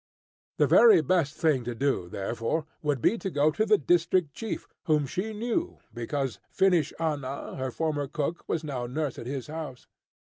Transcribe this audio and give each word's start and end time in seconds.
The 0.57 0.65
very 0.65 1.01
best 1.03 1.35
thing 1.35 1.63
to 1.65 1.75
do, 1.75 2.09
therefore, 2.09 2.65
would 2.81 3.01
be 3.03 3.19
to 3.19 3.29
go 3.29 3.51
to 3.51 3.67
the 3.67 3.77
district 3.77 4.33
chief, 4.33 4.65
whom 4.85 5.05
she 5.05 5.31
knew, 5.31 5.77
because 5.93 6.39
Finnish 6.49 6.91
Anna, 6.99 7.55
her 7.55 7.69
former 7.69 8.07
cook, 8.07 8.43
was 8.47 8.63
now 8.63 8.87
nurse 8.87 9.19
at 9.19 9.27
his 9.27 9.45
house. 9.45 9.85